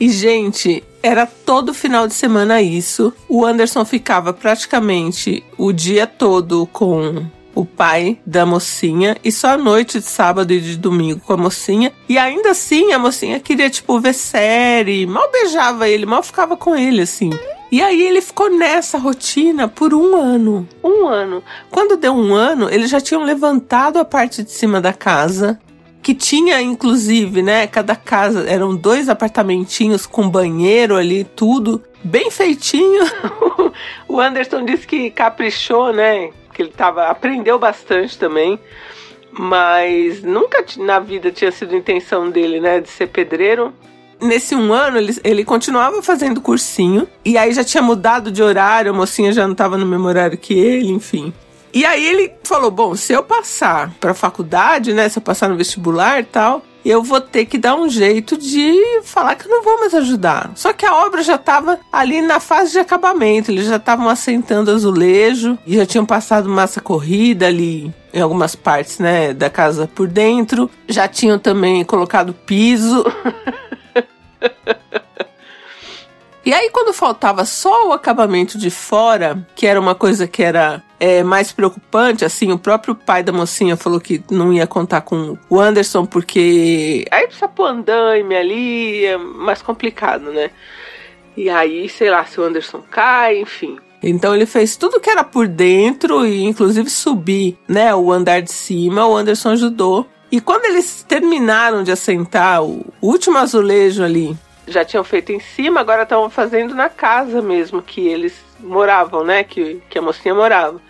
E, 0.00 0.08
gente, 0.08 0.82
era 1.00 1.26
todo 1.26 1.72
final 1.72 2.08
de 2.08 2.14
semana 2.14 2.60
isso. 2.60 3.12
O 3.28 3.46
Anderson 3.46 3.84
ficava 3.84 4.32
praticamente 4.32 5.44
o 5.56 5.72
dia 5.72 6.08
todo 6.08 6.66
com 6.72 7.24
o 7.54 7.64
pai 7.64 8.18
da 8.26 8.44
mocinha 8.44 9.16
e 9.22 9.30
só 9.30 9.50
a 9.50 9.56
noite 9.56 10.00
de 10.00 10.06
sábado 10.06 10.52
e 10.52 10.60
de 10.60 10.76
domingo 10.76 11.20
com 11.20 11.34
a 11.34 11.36
mocinha. 11.36 11.92
E 12.08 12.18
ainda 12.18 12.50
assim, 12.50 12.92
a 12.92 12.98
mocinha 12.98 13.38
queria, 13.38 13.70
tipo, 13.70 14.00
ver 14.00 14.12
série, 14.12 15.06
mal 15.06 15.30
beijava 15.30 15.88
ele, 15.88 16.04
mal 16.04 16.22
ficava 16.22 16.56
com 16.56 16.74
ele, 16.74 17.02
assim. 17.02 17.30
E 17.70 17.80
aí 17.80 18.02
ele 18.02 18.20
ficou 18.20 18.50
nessa 18.50 18.98
rotina 18.98 19.68
por 19.68 19.94
um 19.94 20.16
ano. 20.16 20.68
Um 20.82 21.06
ano. 21.06 21.42
Quando 21.70 21.96
deu 21.96 22.12
um 22.12 22.34
ano, 22.34 22.68
eles 22.68 22.90
já 22.90 23.00
tinham 23.00 23.22
levantado 23.22 23.98
a 23.98 24.04
parte 24.04 24.42
de 24.42 24.50
cima 24.50 24.80
da 24.80 24.92
casa. 24.92 25.58
Que 26.02 26.14
tinha, 26.14 26.60
inclusive, 26.60 27.42
né? 27.42 27.66
Cada 27.66 27.94
casa 27.94 28.48
eram 28.48 28.74
dois 28.74 29.08
apartamentinhos 29.08 30.06
com 30.06 30.28
banheiro 30.28 30.96
ali, 30.96 31.24
tudo 31.24 31.82
bem 32.02 32.30
feitinho. 32.30 33.04
o 34.08 34.18
Anderson 34.18 34.64
disse 34.64 34.86
que 34.86 35.10
caprichou, 35.10 35.92
né? 35.92 36.30
Que 36.54 36.62
ele 36.62 36.70
tava. 36.70 37.06
aprendeu 37.06 37.58
bastante 37.58 38.18
também 38.18 38.58
mas 39.32 40.22
nunca 40.22 40.64
na 40.78 40.98
vida 40.98 41.30
tinha 41.30 41.52
sido 41.52 41.76
intenção 41.76 42.28
dele, 42.30 42.60
né, 42.60 42.80
de 42.80 42.88
ser 42.88 43.06
pedreiro 43.06 43.72
nesse 44.20 44.54
um 44.54 44.72
ano, 44.72 44.98
ele, 44.98 45.16
ele 45.22 45.44
continuava 45.44 46.02
fazendo 46.02 46.40
cursinho. 46.40 47.06
E 47.24 47.36
aí 47.36 47.52
já 47.52 47.64
tinha 47.64 47.82
mudado 47.82 48.30
de 48.30 48.42
horário, 48.42 48.92
a 48.92 48.94
mocinha 48.94 49.32
já 49.32 49.44
não 49.44 49.52
estava 49.52 49.76
no 49.76 49.86
mesmo 49.86 50.06
horário 50.06 50.38
que 50.38 50.54
ele, 50.54 50.90
enfim. 50.90 51.32
E 51.72 51.84
aí 51.84 52.04
ele 52.04 52.32
falou: 52.44 52.70
bom, 52.70 52.94
se 52.94 53.12
eu 53.12 53.22
passar 53.22 53.94
pra 54.00 54.14
faculdade, 54.14 54.92
né? 54.92 55.08
Se 55.08 55.18
eu 55.18 55.22
passar 55.22 55.48
no 55.48 55.56
vestibular 55.56 56.20
e 56.20 56.24
tal, 56.24 56.62
eu 56.84 57.02
vou 57.02 57.20
ter 57.20 57.44
que 57.44 57.58
dar 57.58 57.76
um 57.76 57.88
jeito 57.88 58.36
de 58.36 58.74
falar 59.04 59.34
que 59.34 59.46
eu 59.46 59.50
não 59.50 59.62
vou 59.62 59.78
mais 59.78 59.94
ajudar. 59.94 60.50
Só 60.54 60.72
que 60.72 60.84
a 60.84 60.94
obra 60.94 61.22
já 61.22 61.36
estava 61.36 61.78
ali 61.92 62.20
na 62.22 62.40
fase 62.40 62.72
de 62.72 62.78
acabamento, 62.78 63.50
eles 63.50 63.66
já 63.66 63.76
estavam 63.76 64.08
assentando 64.08 64.70
azulejo 64.70 65.58
e 65.66 65.76
já 65.76 65.86
tinham 65.86 66.06
passado 66.06 66.48
massa 66.48 66.80
corrida 66.80 67.46
ali 67.46 67.92
em 68.12 68.20
algumas 68.20 68.56
partes, 68.56 68.98
né, 68.98 69.32
da 69.32 69.48
casa 69.48 69.88
por 69.94 70.08
dentro. 70.08 70.70
Já 70.88 71.06
tinham 71.06 71.38
também 71.38 71.84
colocado 71.84 72.34
piso. 72.34 73.04
E 76.44 76.54
aí, 76.54 76.70
quando 76.70 76.94
faltava 76.94 77.44
só 77.44 77.88
o 77.88 77.92
acabamento 77.92 78.56
de 78.56 78.70
fora, 78.70 79.46
que 79.54 79.66
era 79.66 79.78
uma 79.78 79.94
coisa 79.94 80.26
que 80.26 80.42
era 80.42 80.82
é, 80.98 81.22
mais 81.22 81.52
preocupante, 81.52 82.24
assim, 82.24 82.50
o 82.50 82.58
próprio 82.58 82.94
pai 82.94 83.22
da 83.22 83.30
mocinha 83.30 83.76
falou 83.76 84.00
que 84.00 84.22
não 84.30 84.50
ia 84.50 84.66
contar 84.66 85.02
com 85.02 85.36
o 85.50 85.60
Anderson, 85.60 86.06
porque 86.06 87.04
aí 87.10 87.26
precisa 87.26 87.46
pôr 87.46 87.66
andaime 87.66 88.34
ali, 88.34 89.04
é 89.04 89.18
mais 89.18 89.60
complicado, 89.60 90.32
né? 90.32 90.50
E 91.36 91.50
aí, 91.50 91.88
sei 91.90 92.10
lá, 92.10 92.24
se 92.24 92.40
o 92.40 92.44
Anderson 92.44 92.82
cai, 92.90 93.38
enfim. 93.38 93.78
Então 94.02 94.34
ele 94.34 94.46
fez 94.46 94.76
tudo 94.76 94.98
que 94.98 95.10
era 95.10 95.22
por 95.22 95.46
dentro 95.46 96.26
e 96.26 96.42
inclusive 96.42 96.88
subir, 96.88 97.58
né, 97.68 97.94
o 97.94 98.10
andar 98.10 98.40
de 98.40 98.50
cima, 98.50 99.06
o 99.06 99.14
Anderson 99.14 99.50
ajudou. 99.50 100.06
E 100.30 100.40
quando 100.40 100.64
eles 100.66 101.04
terminaram 101.08 101.82
de 101.82 101.90
assentar 101.90 102.62
o 102.62 102.86
último 103.02 103.38
azulejo 103.38 104.02
ali 104.02 104.36
já 104.70 104.84
tinham 104.84 105.04
feito 105.04 105.32
em 105.32 105.40
cima, 105.40 105.80
agora 105.80 106.04
estavam 106.04 106.30
fazendo 106.30 106.74
na 106.74 106.88
casa 106.88 107.42
mesmo 107.42 107.82
que 107.82 108.06
eles 108.06 108.34
moravam, 108.60 109.24
né? 109.24 109.42
Que, 109.44 109.82
que 109.90 109.98
a 109.98 110.02
mocinha 110.02 110.34
morava. 110.34 110.80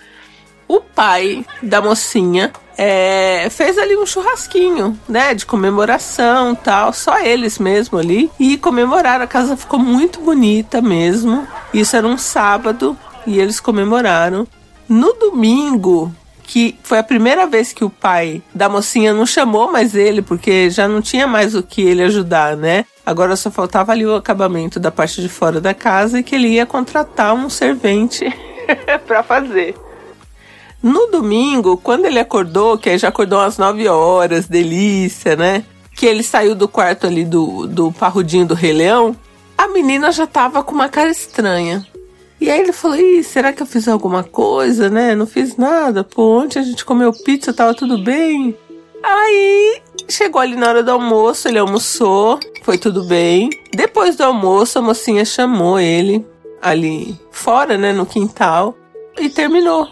O 0.68 0.80
pai 0.80 1.44
da 1.61 1.80
mocinha 1.80 2.52
é, 2.78 3.49
fez 3.50 3.76
ali 3.76 3.97
um 3.97 4.06
churrasquinho, 4.06 4.99
né? 5.09 5.35
De 5.35 5.44
comemoração 5.44 6.54
tal, 6.54 6.92
só 6.92 7.18
eles 7.18 7.59
mesmo 7.59 7.99
ali. 7.99 8.30
E 8.38 8.56
comemoraram, 8.56 9.25
a 9.25 9.28
casa 9.28 9.56
ficou 9.56 9.80
muito 9.80 10.20
bonita 10.20 10.80
mesmo. 10.80 11.47
Isso 11.75 11.97
era 11.97 12.06
um 12.06 12.18
sábado 12.18 12.97
e 13.26 13.40
eles 13.40 13.59
comemoraram. 13.59 14.47
No 14.88 15.12
domingo, 15.12 16.14
que 16.50 16.76
foi 16.83 16.99
a 16.99 17.02
primeira 17.04 17.47
vez 17.47 17.73
que 17.73 17.85
o 17.85 17.88
pai 17.88 18.42
da 18.52 18.69
mocinha 18.69 19.14
não 19.14 19.25
chamou 19.25 19.71
mais 19.71 19.95
ele, 19.95 20.21
porque 20.21 20.69
já 20.69 20.88
não 20.88 21.00
tinha 21.00 21.25
mais 21.25 21.54
o 21.54 21.62
que 21.62 21.80
ele 21.80 22.02
ajudar, 22.02 22.57
né? 22.57 22.85
Agora 23.07 23.37
só 23.37 23.52
faltava 23.52 23.92
ali 23.92 24.04
o 24.04 24.16
acabamento 24.16 24.80
da 24.80 24.90
parte 24.90 25.23
de 25.23 25.28
fora 25.28 25.61
da 25.61 25.73
casa 25.73 26.19
e 26.19 26.25
que 26.25 26.35
ele 26.35 26.49
ia 26.49 26.66
contratar 26.66 27.35
um 27.35 27.49
servente 27.49 28.26
para 29.07 29.23
fazer. 29.23 29.76
No 30.83 31.07
domingo, 31.07 31.76
quando 31.76 32.07
ele 32.07 32.19
acordou, 32.19 32.76
que 32.76 32.90
aí 32.90 32.99
já 32.99 33.11
acordou 33.11 33.38
às 33.38 33.57
9 33.57 33.87
horas, 33.87 34.49
delícia, 34.49 35.37
né? 35.37 35.62
Que 35.95 36.04
ele 36.04 36.25
saiu 36.25 36.57
do 36.57 36.66
quarto 36.66 37.07
ali 37.07 37.25
do, 37.25 37.69
do 37.69 37.92
parrudinho 37.92 38.45
do 38.45 38.54
Rei 38.54 38.73
Leão, 38.73 39.14
a 39.57 39.69
menina 39.69 40.11
já 40.11 40.26
tava 40.26 40.64
com 40.64 40.75
uma 40.75 40.88
cara 40.88 41.11
estranha. 41.11 41.87
E 42.40 42.50
aí 42.50 42.61
ele 42.61 42.73
falou: 42.73 42.97
Ih, 42.97 43.23
será 43.23 43.52
que 43.52 43.62
eu 43.62 43.66
fiz 43.66 43.87
alguma 43.87 44.25
coisa, 44.25 44.88
né? 44.88 45.14
Não 45.14 45.26
fiz 45.26 45.56
nada. 45.56 46.02
Pô, 46.02 46.40
ontem 46.40 46.59
a 46.59 46.62
gente 46.62 46.85
comeu 46.85 47.12
pizza, 47.12 47.52
tava 47.52 47.75
tudo 47.75 47.99
bem. 47.99 48.56
Aí 49.02 49.82
chegou 50.09 50.40
ali 50.40 50.56
na 50.56 50.68
hora 50.68 50.82
do 50.82 50.90
almoço, 50.90 51.49
ele 51.49 51.59
almoçou, 51.59 52.38
foi 52.62 52.78
tudo 52.78 53.04
bem. 53.04 53.50
Depois 53.73 54.16
do 54.16 54.25
almoço, 54.25 54.78
a 54.78 54.82
mocinha 54.82 55.25
chamou 55.25 55.78
ele 55.78 56.26
ali 56.62 57.18
fora, 57.30 57.78
né, 57.78 57.92
no 57.92 58.04
quintal, 58.04 58.76
e 59.18 59.28
terminou. 59.28 59.88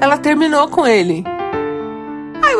Ela 0.00 0.18
terminou 0.18 0.66
com 0.68 0.86
ele. 0.86 1.24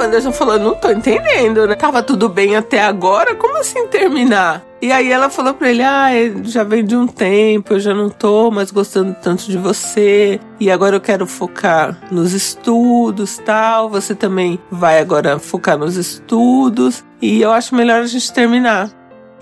O 0.00 0.02
Anderson 0.02 0.32
falou: 0.32 0.58
Não 0.58 0.74
tô 0.74 0.90
entendendo, 0.90 1.66
né? 1.66 1.74
Tava 1.74 2.02
tudo 2.02 2.26
bem 2.26 2.56
até 2.56 2.82
agora, 2.82 3.34
como 3.34 3.58
assim 3.58 3.86
terminar? 3.86 4.64
E 4.80 4.90
aí 4.90 5.12
ela 5.12 5.28
falou 5.28 5.52
pra 5.52 5.68
ele: 5.68 5.82
Ah, 5.82 6.08
já 6.42 6.64
vem 6.64 6.82
de 6.82 6.96
um 6.96 7.06
tempo, 7.06 7.74
eu 7.74 7.80
já 7.80 7.94
não 7.94 8.08
tô 8.08 8.50
mais 8.50 8.70
gostando 8.70 9.14
tanto 9.20 9.44
de 9.44 9.58
você. 9.58 10.40
E 10.58 10.70
agora 10.70 10.96
eu 10.96 11.02
quero 11.02 11.26
focar 11.26 12.00
nos 12.10 12.32
estudos 12.32 13.36
tal. 13.44 13.90
Você 13.90 14.14
também 14.14 14.58
vai 14.70 15.00
agora 15.00 15.38
focar 15.38 15.76
nos 15.76 15.96
estudos. 15.96 17.04
E 17.20 17.42
eu 17.42 17.52
acho 17.52 17.74
melhor 17.74 18.00
a 18.00 18.06
gente 18.06 18.32
terminar. 18.32 18.90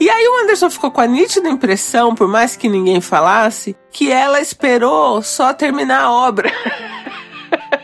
E 0.00 0.10
aí 0.10 0.26
o 0.26 0.42
Anderson 0.42 0.70
ficou 0.70 0.90
com 0.90 1.00
a 1.00 1.06
nítida 1.06 1.48
impressão, 1.48 2.16
por 2.16 2.26
mais 2.26 2.56
que 2.56 2.68
ninguém 2.68 3.00
falasse, 3.00 3.76
que 3.92 4.10
ela 4.10 4.40
esperou 4.40 5.22
só 5.22 5.54
terminar 5.54 6.02
a 6.02 6.10
obra. 6.10 6.50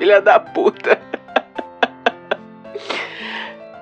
filha 0.00 0.18
da 0.18 0.40
puta. 0.40 0.98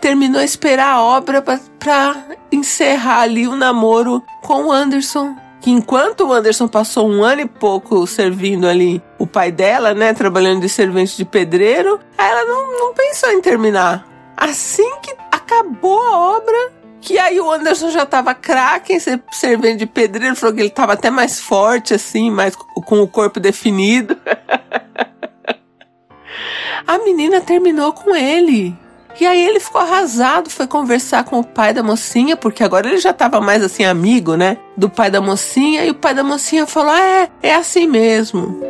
Terminou 0.00 0.42
esperar 0.42 0.94
a 0.94 1.02
obra 1.02 1.40
pra 1.40 2.16
encerrar 2.50 3.20
ali 3.20 3.46
o 3.46 3.54
namoro 3.54 4.20
com 4.42 4.66
o 4.66 4.72
Anderson. 4.72 5.36
Que 5.60 5.70
enquanto 5.70 6.26
o 6.26 6.32
Anderson 6.32 6.66
passou 6.66 7.08
um 7.08 7.22
ano 7.22 7.42
e 7.42 7.46
pouco 7.46 8.04
servindo 8.06 8.66
ali 8.66 9.00
o 9.16 9.26
pai 9.28 9.52
dela, 9.52 9.94
né, 9.94 10.12
trabalhando 10.12 10.62
de 10.62 10.68
servente 10.68 11.16
de 11.16 11.24
pedreiro, 11.24 12.00
ela 12.16 12.44
não, 12.44 12.78
não 12.78 12.94
pensou 12.94 13.30
em 13.30 13.40
terminar. 13.40 14.04
Assim 14.36 14.90
que 15.00 15.14
acabou 15.30 16.00
a 16.02 16.36
obra, 16.36 16.72
que 17.00 17.18
aí 17.18 17.40
o 17.40 17.50
Anderson 17.50 17.90
já 17.90 18.04
tava 18.04 18.34
craque 18.34 18.98
servente 19.32 19.78
de 19.78 19.86
pedreiro, 19.86 20.34
falou 20.34 20.54
que 20.54 20.62
ele 20.62 20.70
tava 20.70 20.94
até 20.94 21.10
mais 21.10 21.40
forte, 21.40 21.94
assim, 21.94 22.30
mais 22.30 22.56
com 22.56 23.02
o 23.02 23.08
corpo 23.08 23.38
definido. 23.38 24.16
A 26.86 26.98
menina 26.98 27.40
terminou 27.40 27.92
com 27.92 28.14
ele. 28.14 28.76
E 29.20 29.26
aí 29.26 29.44
ele 29.44 29.58
ficou 29.58 29.80
arrasado, 29.80 30.48
foi 30.48 30.66
conversar 30.66 31.24
com 31.24 31.40
o 31.40 31.44
pai 31.44 31.74
da 31.74 31.82
mocinha, 31.82 32.36
porque 32.36 32.62
agora 32.62 32.86
ele 32.86 32.98
já 32.98 33.10
estava 33.10 33.40
mais 33.40 33.64
assim 33.64 33.84
amigo, 33.84 34.36
né? 34.36 34.58
Do 34.76 34.88
pai 34.88 35.10
da 35.10 35.20
mocinha, 35.20 35.84
e 35.84 35.90
o 35.90 35.94
pai 35.94 36.14
da 36.14 36.22
mocinha 36.22 36.66
falou: 36.66 36.94
"É, 36.94 37.28
é 37.42 37.54
assim 37.54 37.86
mesmo. 37.86 38.60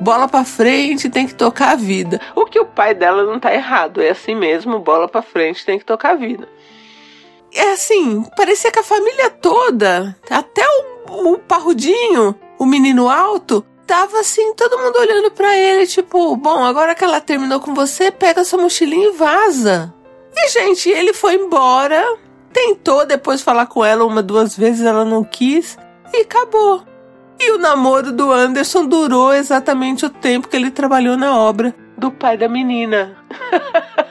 Bola 0.00 0.26
para 0.28 0.44
frente, 0.44 1.08
tem 1.08 1.26
que 1.26 1.34
tocar 1.34 1.70
a 1.70 1.76
vida". 1.76 2.20
O 2.34 2.46
que 2.46 2.58
o 2.58 2.66
pai 2.66 2.94
dela 2.94 3.22
não 3.22 3.38
tá 3.38 3.54
errado, 3.54 4.02
é 4.02 4.10
assim 4.10 4.34
mesmo, 4.34 4.80
bola 4.80 5.06
para 5.06 5.22
frente, 5.22 5.64
tem 5.64 5.78
que 5.78 5.84
tocar 5.84 6.10
a 6.12 6.16
vida. 6.16 6.48
É 7.54 7.72
assim, 7.72 8.24
parecia 8.36 8.72
que 8.72 8.80
a 8.80 8.82
família 8.82 9.30
toda, 9.30 10.16
até 10.28 10.62
o, 11.08 11.32
o 11.32 11.38
parrudinho, 11.38 12.34
o 12.58 12.66
menino 12.66 13.08
alto, 13.08 13.64
tava 13.86 14.20
assim, 14.20 14.54
todo 14.54 14.78
mundo 14.78 14.98
olhando 14.98 15.30
para 15.30 15.56
ele, 15.56 15.86
tipo, 15.86 16.36
bom, 16.36 16.64
agora 16.64 16.94
que 16.94 17.04
ela 17.04 17.20
terminou 17.20 17.60
com 17.60 17.74
você, 17.74 18.10
pega 18.10 18.44
sua 18.44 18.60
mochilinha 18.60 19.08
e 19.08 19.12
vaza. 19.12 19.94
E, 20.34 20.48
gente, 20.50 20.88
ele 20.90 21.12
foi 21.12 21.36
embora, 21.36 22.04
tentou 22.52 23.06
depois 23.06 23.40
falar 23.40 23.66
com 23.66 23.84
ela 23.84 24.04
uma, 24.04 24.22
duas 24.22 24.56
vezes, 24.56 24.84
ela 24.84 25.04
não 25.04 25.22
quis, 25.22 25.78
e 26.12 26.22
acabou. 26.22 26.82
E 27.38 27.52
o 27.52 27.58
namoro 27.58 28.12
do 28.12 28.32
Anderson 28.32 28.86
durou 28.86 29.32
exatamente 29.32 30.04
o 30.04 30.10
tempo 30.10 30.48
que 30.48 30.56
ele 30.56 30.70
trabalhou 30.70 31.16
na 31.16 31.38
obra 31.38 31.74
do 31.96 32.10
pai 32.10 32.36
da 32.36 32.48
menina. 32.48 33.16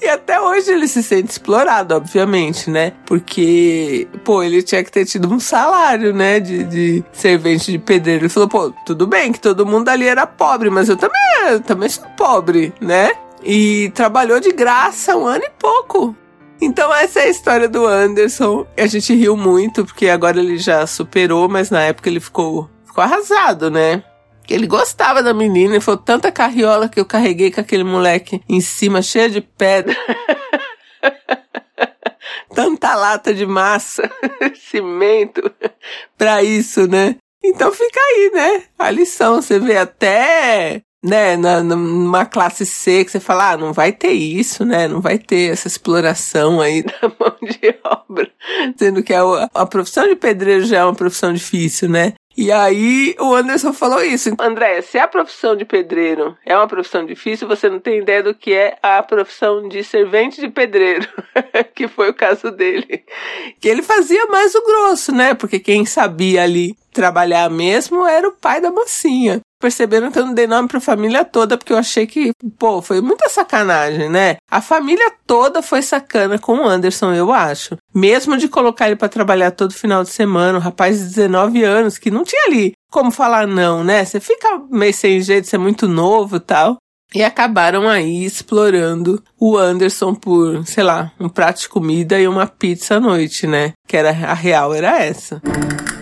e 0.00 0.08
até 0.08 0.40
hoje 0.40 0.70
ele 0.70 0.86
se 0.88 1.02
sente 1.02 1.30
explorado, 1.30 1.94
obviamente, 1.94 2.70
né? 2.70 2.92
Porque, 3.06 4.08
pô, 4.24 4.42
ele 4.42 4.62
tinha 4.62 4.82
que 4.82 4.90
ter 4.90 5.04
tido 5.04 5.32
um 5.32 5.40
salário, 5.40 6.12
né? 6.12 6.40
De, 6.40 6.64
de 6.64 7.04
servente 7.12 7.70
de 7.70 7.78
pedreiro. 7.78 8.22
Ele 8.22 8.28
falou, 8.28 8.48
pô, 8.48 8.72
tudo 8.84 9.06
bem 9.06 9.32
que 9.32 9.40
todo 9.40 9.66
mundo 9.66 9.88
ali 9.88 10.06
era 10.06 10.26
pobre, 10.26 10.70
mas 10.70 10.88
eu 10.88 10.96
também, 10.96 11.20
eu 11.48 11.60
também 11.60 11.88
sou 11.88 12.04
pobre, 12.16 12.72
né? 12.80 13.12
E 13.42 13.90
trabalhou 13.94 14.38
de 14.38 14.52
graça 14.52 15.16
um 15.16 15.26
ano 15.26 15.44
e 15.44 15.50
pouco. 15.58 16.16
Então 16.60 16.94
essa 16.94 17.18
é 17.18 17.24
a 17.24 17.28
história 17.28 17.68
do 17.68 17.84
Anderson. 17.84 18.64
A 18.78 18.86
gente 18.86 19.12
riu 19.14 19.36
muito, 19.36 19.84
porque 19.84 20.08
agora 20.08 20.38
ele 20.38 20.58
já 20.58 20.86
superou, 20.86 21.48
mas 21.48 21.70
na 21.70 21.82
época 21.82 22.08
ele 22.08 22.20
ficou, 22.20 22.70
ficou 22.86 23.02
arrasado, 23.02 23.68
né? 23.68 24.04
Ele 24.48 24.66
gostava 24.66 25.22
da 25.22 25.32
menina 25.32 25.76
e 25.76 25.80
foi 25.80 25.96
tanta 25.96 26.32
carriola 26.32 26.88
que 26.88 27.00
eu 27.00 27.04
carreguei 27.04 27.50
com 27.50 27.60
aquele 27.60 27.84
moleque 27.84 28.42
em 28.48 28.60
cima, 28.60 29.02
cheio 29.02 29.30
de 29.30 29.40
pedra. 29.40 29.96
tanta 32.54 32.94
lata 32.94 33.34
de 33.34 33.46
massa, 33.46 34.08
cimento, 34.70 35.50
pra 36.16 36.42
isso, 36.42 36.86
né? 36.86 37.16
Então 37.44 37.72
fica 37.72 38.00
aí, 38.00 38.30
né? 38.32 38.62
A 38.78 38.90
lição, 38.90 39.42
você 39.42 39.58
vê 39.58 39.76
até, 39.76 40.80
né, 41.02 41.36
na, 41.36 41.60
numa 41.62 42.24
classe 42.24 42.64
C 42.64 43.04
que 43.04 43.10
você 43.10 43.18
fala, 43.18 43.50
ah, 43.50 43.56
não 43.56 43.72
vai 43.72 43.92
ter 43.92 44.12
isso, 44.12 44.64
né? 44.64 44.86
Não 44.86 45.00
vai 45.00 45.18
ter 45.18 45.50
essa 45.50 45.66
exploração 45.66 46.60
aí 46.60 46.82
da 46.86 47.08
mão 47.08 47.36
de 47.42 47.74
obra. 47.82 48.30
Sendo 48.76 49.02
que 49.02 49.12
a, 49.12 49.22
a 49.52 49.66
profissão 49.66 50.06
de 50.06 50.14
pedreiro 50.14 50.64
já 50.64 50.78
é 50.78 50.84
uma 50.84 50.94
profissão 50.94 51.32
difícil, 51.32 51.88
né? 51.88 52.14
E 52.36 52.50
aí 52.50 53.14
o 53.20 53.34
Anderson 53.34 53.72
falou 53.72 54.02
isso. 54.02 54.34
André, 54.38 54.80
se 54.82 54.98
a 54.98 55.06
profissão 55.06 55.54
de 55.54 55.64
pedreiro 55.64 56.36
é 56.44 56.56
uma 56.56 56.66
profissão 56.66 57.04
difícil, 57.04 57.46
você 57.46 57.68
não 57.68 57.78
tem 57.78 57.98
ideia 57.98 58.22
do 58.22 58.34
que 58.34 58.52
é 58.52 58.78
a 58.82 59.02
profissão 59.02 59.68
de 59.68 59.84
servente 59.84 60.40
de 60.40 60.48
pedreiro, 60.48 61.06
que 61.74 61.88
foi 61.88 62.10
o 62.10 62.14
caso 62.14 62.50
dele. 62.50 63.04
Que 63.60 63.68
ele 63.68 63.82
fazia 63.82 64.26
mais 64.26 64.54
o 64.54 64.64
grosso, 64.64 65.12
né? 65.12 65.34
Porque 65.34 65.58
quem 65.58 65.84
sabia 65.84 66.42
ali 66.42 66.74
trabalhar 66.92 67.50
mesmo 67.50 68.06
era 68.06 68.28
o 68.28 68.32
pai 68.32 68.60
da 68.60 68.70
mocinha. 68.70 69.40
Perceberam 69.60 70.10
que 70.10 70.18
eu 70.18 70.26
não 70.26 70.34
dei 70.34 70.46
nome 70.46 70.68
pra 70.68 70.80
família 70.80 71.24
toda, 71.24 71.56
porque 71.56 71.72
eu 71.72 71.78
achei 71.78 72.06
que, 72.06 72.32
pô, 72.58 72.82
foi 72.82 73.00
muita 73.00 73.28
sacanagem, 73.28 74.08
né? 74.08 74.36
A 74.50 74.60
família 74.60 75.12
toda 75.24 75.62
foi 75.62 75.82
sacana 75.82 76.38
com 76.38 76.54
o 76.58 76.66
Anderson, 76.66 77.12
eu 77.14 77.32
acho. 77.32 77.76
Mesmo 77.94 78.36
de 78.36 78.48
colocar 78.48 78.86
ele 78.86 78.96
para 78.96 79.08
trabalhar 79.08 79.50
todo 79.50 79.74
final 79.74 80.02
de 80.02 80.10
semana, 80.10 80.58
um 80.58 80.60
rapaz 80.62 80.98
de 80.98 81.04
19 81.06 81.62
anos, 81.62 81.98
que 81.98 82.10
não 82.10 82.24
tinha 82.24 82.46
ali 82.46 82.72
como 82.90 83.10
falar 83.10 83.46
não, 83.46 83.82
né? 83.82 84.04
Você 84.04 84.20
fica 84.20 84.60
meio 84.70 84.92
sem 84.92 85.20
jeito, 85.20 85.46
você 85.48 85.56
é 85.56 85.58
muito 85.58 85.88
novo 85.88 86.38
tal. 86.38 86.76
e 87.14 87.22
acabaram 87.22 87.88
aí 87.88 88.24
explorando 88.24 89.22
o 89.38 89.56
Anderson 89.56 90.14
por, 90.14 90.66
sei 90.66 90.82
lá, 90.82 91.12
um 91.20 91.28
prato 91.28 91.60
de 91.60 91.68
comida 91.68 92.18
e 92.18 92.26
uma 92.26 92.46
pizza 92.46 92.96
à 92.96 93.00
noite, 93.00 93.46
né? 93.46 93.72
Que 93.86 93.96
era 93.96 94.10
a 94.10 94.34
real 94.34 94.74
era 94.74 95.02
essa. 95.02 95.40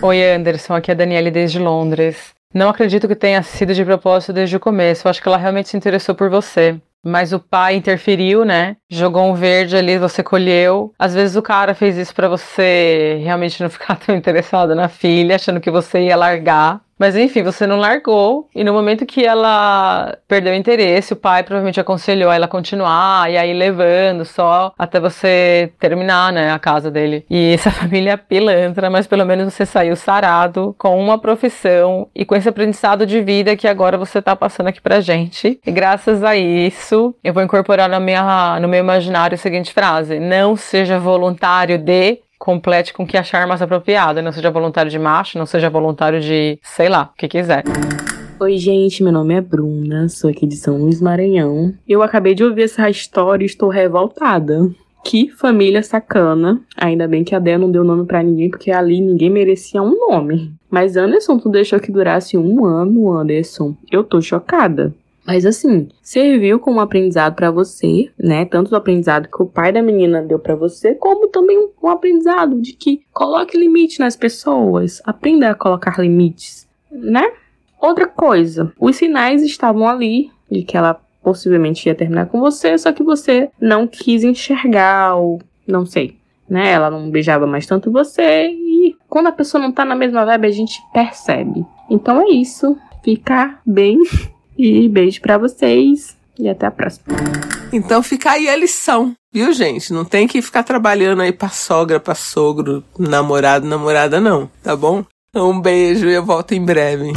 Oi, 0.01 0.23
Anderson, 0.33 0.73
aqui 0.73 0.91
é 0.91 0.93
a 0.93 0.97
Daniele 0.97 1.29
desde 1.31 1.59
Londres. 1.59 2.31
Não 2.53 2.69
acredito 2.69 3.07
que 3.07 3.15
tenha 3.15 3.41
sido 3.43 3.73
de 3.73 3.85
propósito 3.85 4.33
desde 4.33 4.55
o 4.55 4.59
começo. 4.59 5.07
Acho 5.07 5.21
que 5.21 5.27
ela 5.27 5.37
realmente 5.37 5.69
se 5.69 5.77
interessou 5.77 6.13
por 6.15 6.29
você. 6.29 6.79
Mas 7.03 7.33
o 7.33 7.39
pai 7.39 7.75
interferiu, 7.75 8.45
né? 8.45 8.77
Jogou 8.89 9.23
um 9.23 9.33
verde 9.33 9.75
ali, 9.75 9.97
você 9.97 10.21
colheu. 10.21 10.93
Às 10.99 11.13
vezes 11.13 11.35
o 11.35 11.41
cara 11.41 11.73
fez 11.73 11.97
isso 11.97 12.13
para 12.13 12.27
você 12.27 13.19
realmente 13.23 13.61
não 13.61 13.69
ficar 13.69 13.95
tão 13.99 14.15
interessado 14.15 14.75
na 14.75 14.87
filha, 14.87 15.35
achando 15.35 15.59
que 15.59 15.71
você 15.71 16.01
ia 16.01 16.15
largar. 16.15 16.81
Mas 17.01 17.15
enfim, 17.15 17.41
você 17.41 17.65
não 17.65 17.77
largou. 17.77 18.47
E 18.53 18.63
no 18.63 18.73
momento 18.73 19.07
que 19.07 19.25
ela 19.25 20.15
perdeu 20.27 20.53
o 20.53 20.55
interesse, 20.55 21.13
o 21.13 21.15
pai 21.15 21.41
provavelmente 21.41 21.79
aconselhou 21.79 22.31
ela 22.31 22.45
a 22.45 22.47
continuar, 22.47 23.31
e 23.31 23.39
aí 23.39 23.51
levando 23.53 24.23
só 24.23 24.71
até 24.77 24.99
você 24.99 25.73
terminar, 25.79 26.31
né, 26.31 26.51
a 26.51 26.59
casa 26.59 26.91
dele. 26.91 27.25
E 27.27 27.55
essa 27.55 27.71
família 27.73 28.11
é 28.11 28.17
pilantra, 28.17 28.87
mas 28.87 29.07
pelo 29.07 29.25
menos 29.25 29.51
você 29.51 29.65
saiu 29.65 29.95
sarado, 29.95 30.75
com 30.77 31.03
uma 31.03 31.17
profissão 31.17 32.07
e 32.13 32.23
com 32.23 32.35
esse 32.35 32.47
aprendizado 32.47 33.03
de 33.03 33.19
vida 33.19 33.55
que 33.55 33.67
agora 33.67 33.97
você 33.97 34.21
tá 34.21 34.35
passando 34.35 34.67
aqui 34.67 34.79
pra 34.79 35.01
gente. 35.01 35.59
E 35.65 35.71
graças 35.71 36.23
a 36.23 36.35
isso, 36.35 37.15
eu 37.23 37.33
vou 37.33 37.41
incorporar 37.41 37.89
na 37.89 37.99
minha, 37.99 38.59
no 38.59 38.67
meu 38.67 38.79
imaginário 38.79 39.33
a 39.33 39.39
seguinte 39.39 39.73
frase: 39.73 40.19
Não 40.19 40.55
seja 40.55 40.99
voluntário 40.99 41.79
de 41.79 42.19
complete 42.41 42.91
com 42.91 43.03
o 43.03 43.07
que 43.07 43.15
achar 43.15 43.45
mais 43.45 43.61
apropriado. 43.61 44.19
Não 44.21 44.31
seja 44.31 44.49
voluntário 44.49 44.89
de 44.89 44.97
macho, 44.97 45.37
não 45.37 45.45
seja 45.45 45.69
voluntário 45.69 46.19
de, 46.19 46.57
sei 46.63 46.89
lá, 46.89 47.11
o 47.13 47.15
que 47.15 47.27
quiser. 47.27 47.63
Oi, 48.39 48.57
gente, 48.57 49.03
meu 49.03 49.13
nome 49.13 49.35
é 49.35 49.41
Bruna, 49.41 50.09
sou 50.09 50.27
aqui 50.27 50.47
de 50.47 50.55
São 50.55 50.77
Luís 50.77 50.99
Maranhão. 50.99 51.71
Eu 51.87 52.01
acabei 52.01 52.33
de 52.33 52.43
ouvir 52.43 52.63
essa 52.63 52.89
história 52.89 53.43
e 53.43 53.45
estou 53.45 53.69
revoltada. 53.69 54.67
Que 55.03 55.29
família 55.29 55.83
sacana. 55.83 56.59
Ainda 56.75 57.07
bem 57.07 57.23
que 57.23 57.35
a 57.35 57.39
Dea 57.39 57.59
não 57.59 57.71
deu 57.71 57.83
nome 57.83 58.05
para 58.05 58.23
ninguém, 58.23 58.49
porque 58.49 58.71
ali 58.71 58.99
ninguém 58.99 59.29
merecia 59.29 59.81
um 59.81 59.95
nome. 59.95 60.51
Mas 60.69 60.97
Anderson, 60.97 61.37
tu 61.37 61.49
deixou 61.49 61.79
que 61.79 61.91
durasse 61.91 62.37
um 62.37 62.65
ano, 62.65 63.11
Anderson. 63.11 63.75
Eu 63.91 64.03
tô 64.03 64.19
chocada. 64.19 64.93
Mas 65.25 65.45
assim, 65.45 65.89
serviu 66.01 66.59
como 66.59 66.79
aprendizado 66.79 67.35
para 67.35 67.51
você, 67.51 68.11
né? 68.17 68.45
Tanto 68.45 68.71
o 68.71 68.75
aprendizado 68.75 69.29
que 69.29 69.41
o 69.41 69.45
pai 69.45 69.71
da 69.71 69.81
menina 69.81 70.21
deu 70.21 70.39
para 70.39 70.55
você, 70.55 70.95
como 70.95 71.27
também 71.27 71.57
um, 71.57 71.87
aprendizado 71.87 72.59
de 72.59 72.73
que 72.73 73.03
coloque 73.13 73.57
limite 73.57 73.99
nas 73.99 74.15
pessoas, 74.15 75.01
aprenda 75.05 75.51
a 75.51 75.55
colocar 75.55 75.99
limites, 75.99 76.67
né? 76.91 77.31
Outra 77.79 78.07
coisa, 78.07 78.71
os 78.79 78.95
sinais 78.95 79.43
estavam 79.43 79.87
ali 79.87 80.31
de 80.49 80.63
que 80.63 80.75
ela 80.75 80.99
possivelmente 81.23 81.87
ia 81.87 81.95
terminar 81.95 82.27
com 82.27 82.39
você, 82.39 82.77
só 82.77 82.91
que 82.91 83.03
você 83.03 83.49
não 83.59 83.87
quis 83.87 84.23
enxergar 84.23 85.15
ou 85.15 85.39
não 85.67 85.85
sei, 85.85 86.17
né? 86.49 86.71
Ela 86.71 86.89
não 86.89 87.09
beijava 87.11 87.45
mais 87.45 87.65
tanto 87.67 87.91
você 87.91 88.49
e 88.49 88.95
quando 89.07 89.27
a 89.27 89.31
pessoa 89.31 89.61
não 89.61 89.71
tá 89.71 89.85
na 89.85 89.95
mesma 89.95 90.25
vibe, 90.25 90.47
a 90.47 90.51
gente 90.51 90.81
percebe. 90.91 91.65
Então 91.89 92.21
é 92.21 92.29
isso. 92.29 92.77
Fica 93.03 93.59
bem 93.65 93.97
e 94.61 94.87
beijo 94.87 95.19
para 95.21 95.37
vocês 95.37 96.15
e 96.37 96.47
até 96.47 96.67
a 96.67 96.71
próxima. 96.71 97.05
Então 97.73 98.01
fica 98.03 98.31
aí 98.31 98.49
a 98.49 98.55
lição, 98.55 99.13
viu, 99.33 99.51
gente? 99.53 99.93
Não 99.93 100.05
tem 100.05 100.27
que 100.27 100.41
ficar 100.41 100.63
trabalhando 100.63 101.21
aí 101.21 101.31
pra 101.31 101.49
sogra, 101.49 101.99
pra 101.99 102.15
sogro, 102.15 102.83
namorado, 102.97 103.67
namorada, 103.67 104.19
não, 104.19 104.49
tá 104.61 104.75
bom? 104.75 105.05
Um 105.35 105.59
beijo 105.59 106.07
e 106.07 106.13
eu 106.13 106.25
volto 106.25 106.53
em 106.53 106.63
breve. 106.63 107.13